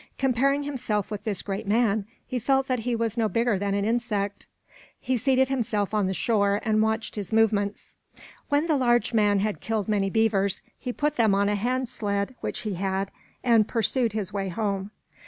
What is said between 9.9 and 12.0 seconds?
beavers, he put them on a hand